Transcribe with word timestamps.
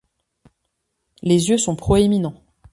Les 1.21 1.49
yeux 1.49 1.59
sont 1.59 1.75
proéminents. 1.75 2.41